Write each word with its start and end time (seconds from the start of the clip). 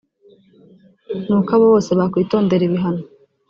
ni 1.25 1.31
uko 1.37 1.49
abo 1.55 1.65
bose 1.73 1.91
bakwitondera 1.99 2.63
ibihangano 2.65 3.03